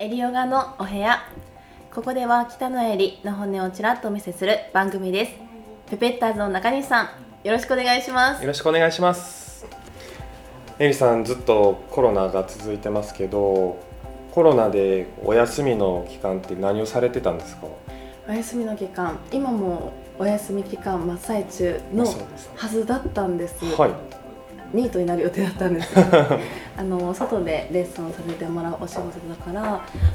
[0.00, 1.20] エリヨガのお部屋。
[1.94, 5.32] ここでは北のエリの本音をちらっとお見せする番組です。
[5.88, 7.08] ペペッターズの中西さん
[7.44, 8.42] よろしくお願いします。
[8.42, 9.66] よろしくお願いします。
[10.80, 13.78] エリさんずっとコロナが続いてますけど
[14.32, 17.68] コロナでお休みの期間って何をされてたんですか？
[18.28, 19.18] お休みの期間。
[19.30, 22.04] 今もお休み期間真っ最中の
[22.56, 23.64] はずだったんです。
[23.64, 23.90] はい
[24.74, 25.94] ニートになる予定だったんです。
[25.94, 26.38] け ど
[26.76, 29.62] あの外でレッスンをさせてもらうお仕事だから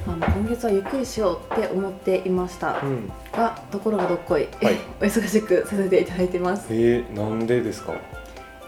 [0.08, 2.80] あの今月はゆっくりしようって思っていました。
[2.84, 3.12] うん。
[3.36, 4.76] がところがどっこい、はい。
[5.02, 6.67] お忙しくさせていただいてます。
[6.70, 7.94] えー、なんでですか？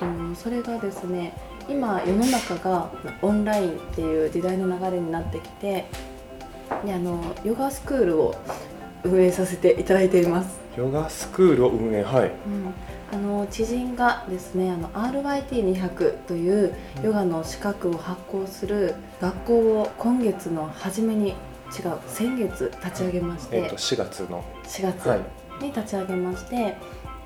[0.02, 1.34] うんそれがですね
[1.70, 2.90] 今世の中が
[3.22, 5.86] オンラインっていう時代の流れになってきて
[6.86, 8.36] であのヨガスクールを
[9.04, 12.32] 運営させていただいています、ヨガスクールを運営はい。
[12.46, 12.74] うん、
[13.12, 21.36] あの知人がですねあの RYT200 というヨガの資格を発行する学校を今月の初めに違う
[22.08, 24.44] 先月立ち上げまして、えっ、と4月の。
[24.64, 25.20] 4月はい。
[25.64, 26.76] に立ち上げまして。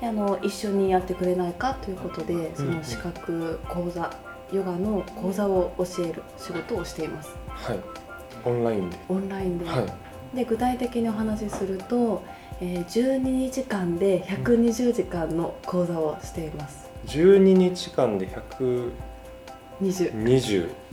[0.00, 4.10] であの一緒にやってくれないかということでそうんの資格講座
[4.52, 7.34] ヨガの講座を教える仕事をしています。
[7.48, 7.80] はい。
[8.44, 8.96] オンラインで。
[9.08, 10.05] オンラインで,、はい
[10.36, 12.22] で具体的にお話しすると、
[12.60, 16.88] えー12時間で120時間の講座をしています。
[17.06, 18.92] 12日間で20
[19.80, 20.85] 120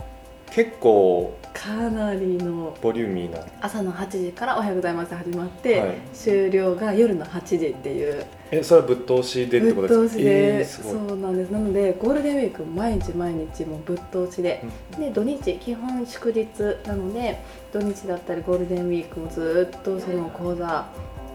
[0.54, 2.76] 結構かなりの。
[2.80, 5.94] ボリューミーな朝の8時から「おはようございます」始まって、はい。
[6.12, 8.24] 終了が夜の8時っていう。
[8.52, 10.08] えそれはぶっ通しでってぶっことですか？
[10.08, 10.64] 通しで、えー
[11.08, 11.50] そうなんです。
[11.50, 14.62] なのでゴールデンウィーク毎日毎日もうぶっ通しで、
[14.96, 16.46] で土日基本祝日
[16.86, 17.40] なので
[17.72, 20.86] 土日だったりゴールデンウィークもずっとその講座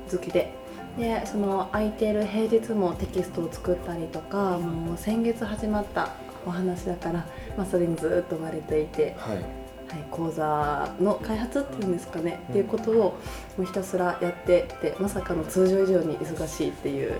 [0.09, 0.53] 好きで。
[0.97, 6.09] でその空いてる平日もテキストを作ったりとかもう先月始まった
[6.45, 7.25] お話だから、
[7.57, 9.37] まあ、それにずっと追われていて、はい。
[9.37, 12.51] はい、講座の開発っていうんですかね、うん。
[12.51, 13.13] っていうことをも
[13.59, 17.13] うひたすらやってってまさかの通常以上に忙しいっていう。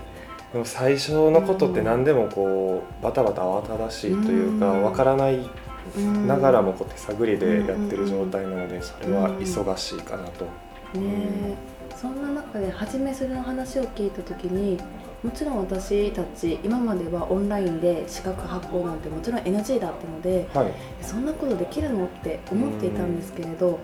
[0.52, 4.82] でも最初のことって何でもこうバタバタ慌ただしいというかうん。
[4.84, 5.50] わからない
[5.96, 10.46] うんながらもこう手探りでやってる状態なのでそれは忙しいかなと。
[10.94, 11.00] ね。
[11.02, 11.56] え
[11.96, 14.78] そんな中で初めそれの話を聞いた時に
[15.22, 23.78] もちろん私たち今まではオンラインで資格発行なんてもちろん NG だったのではい、そんなことできるのって思っていたんですけれど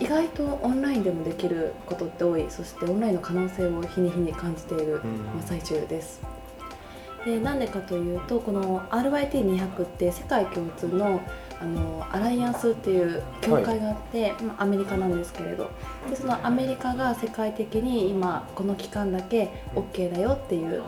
[0.00, 2.46] 意外とオンラインでもできることって多い。
[2.48, 5.02] そしてオンラインの可能性を日に日に感じている
[5.44, 6.22] 最中です。
[7.24, 11.20] でなんでかというとこの RYT200 って世界共通の
[11.60, 15.70] あのアライアンスっていう協会があって、まあアメリカなんですけれど。
[16.08, 20.82] でそのアメリカが世界的に今この期間だけ OK だよっていう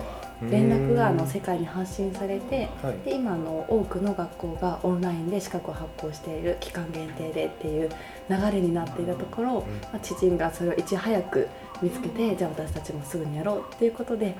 [0.50, 2.98] 連絡があの世界に発信されてはい。
[3.04, 7.90] で今あの多くの学校がオンラインで資格を発行している期間限定でっていう
[8.30, 11.48] 流れになっていたところ、まあ、知人がそれをいち早く
[11.82, 14.34] 見つけてじゃあ私たちもすぐにやろうっていうことで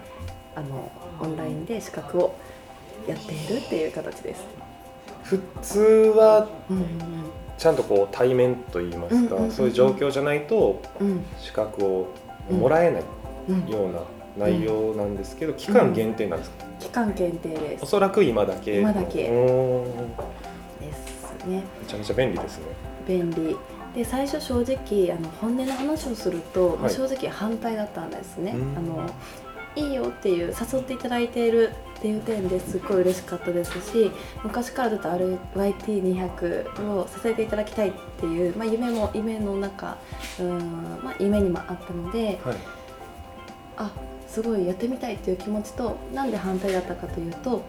[0.54, 0.90] あの
[1.20, 2.34] オンラインで資格を
[3.08, 4.44] やっているっていう形です。
[5.24, 5.80] 普通
[6.16, 6.48] は
[7.58, 11.24] ちゃんとこう対面といいますか、そういう状況じゃないとうん。
[11.38, 12.08] 資格を
[12.50, 13.02] もらえない
[13.70, 14.00] ような
[14.36, 17.84] 内容なんですけど、期間限定なんですか、期間限定です。
[17.84, 18.80] おそらく今だけ。
[18.80, 19.24] 今だけ。
[19.24, 19.28] で
[20.92, 21.62] すね。
[21.80, 22.64] めちゃめちゃ便利ですね。
[23.06, 23.56] 便利。
[23.94, 26.94] で最初正直あの本音の話をすると、まあはい。
[26.94, 28.76] 正直反対だったんですね、うん。
[28.76, 29.10] あの
[29.76, 34.10] いいよっていう誘っていただいているっていう点ですごい嬉しかったですし
[34.42, 39.96] 昔からずっと RYT200 をさせていただきたいっていう、まあ、夢も夢の中
[40.40, 40.58] うん、
[41.02, 42.56] まあ、夢にもあったのではい。
[43.76, 43.90] あ
[44.28, 47.62] すごいやってみたいっていう気持ちとなんで反対だったかというと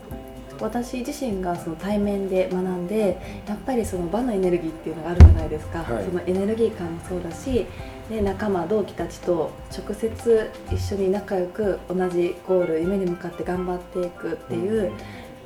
[0.59, 6.05] 私自身がその対面で学んでやっぱりその場のエネルギーっていうのがあるじゃないですか、はい。
[6.05, 7.65] そのエネルギー感もそうだし
[8.09, 14.91] で仲間同期たちと直接一緒に仲良く同じゴール夢に向かって頑張っていくっていう、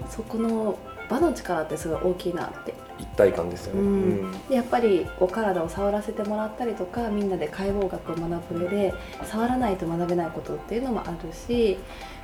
[0.10, 0.78] そこの
[1.10, 2.74] 場の力ってすごい大きいなって。
[3.00, 3.88] 一体感ですよね、うん。
[3.88, 3.90] う
[4.26, 4.48] ん。
[4.50, 8.94] でやっぱりお体を触らせてもらったりとかみんなで解剖学を学ぶ上で
[9.24, 11.78] 触らないと学べないことっていうのもあるし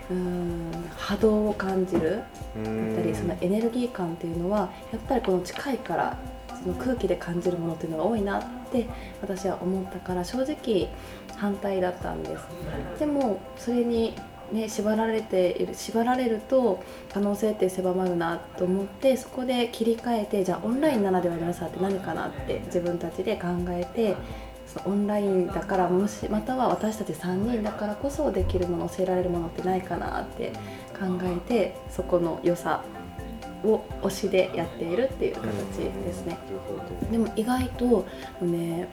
[0.10, 0.72] うん
[1.04, 2.24] 波動を感じる。
[2.56, 6.18] だったりそのエネルギー感っていうのはやっぱりこの近いから
[6.62, 8.88] その空気で感じるものっていうのが多いなって
[9.22, 10.88] 私は思ったから正直
[11.36, 13.00] 反対だったんです。
[13.00, 14.14] でもそれに
[14.52, 24.16] ね、縛られている縛られると可能性って狭まるなと思ってそこで切り替えてじゃあオンラインならではの良さって何かなって自分たちで考えて
[24.86, 30.52] オンラインだからもしまたは私たち3人だからこそできるもの教えられるものってないかなって
[30.98, 32.84] 考えてそこの良さ
[33.64, 36.38] を推しでやっているっていう形ですね。
[37.12, 38.06] でも意外と
[38.42, 38.88] ね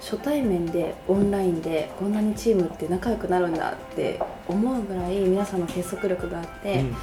[0.00, 4.18] 初対面でオンラインでこんなにチームって仲良くなるんだって
[4.48, 6.96] 思うぐらい皆さんの結束力があって、うん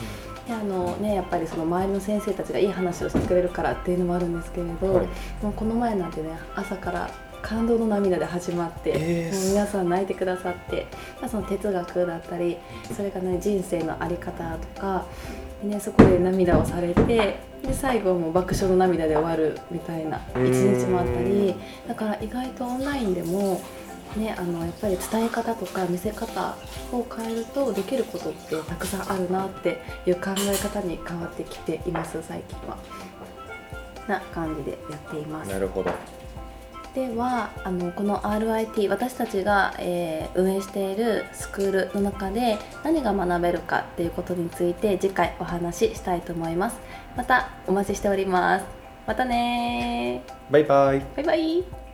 [0.47, 5.07] であのね、やっぱりその周りの先生たちがいい話をしてくれるからっていうのもあるんですけれど、はい、
[5.41, 7.09] もうこの前なんてね朝から
[7.41, 10.87] 感動の涙で始まって、えー、もう皆さん泣いてくださって
[11.29, 12.57] その哲学だったり
[12.95, 15.05] それがね人生の在り方とか、
[15.63, 21.55] ね、そこで涙をされてで最後も爆笑の涙で終わるみたいな一日もあったり
[21.87, 23.61] だから意外とオンラインでも
[24.15, 26.55] ね、あのやっぱり伝え方とか見せ方
[26.91, 32.77] を変えるとできることってたくさんあるなっていう考え方に変わってきています最近は。
[34.07, 35.51] な感じでやっています。
[35.51, 35.91] なるほど。
[36.95, 46.79] ではあのこの RIT 私たちが、えー、運営しているスクールの中で何が学べるかっていうことについて次回お話ししたいと思います。
[47.15, 48.65] またお待ちしております。
[49.05, 51.05] またねバイバイ。
[51.17, 51.86] バイバイ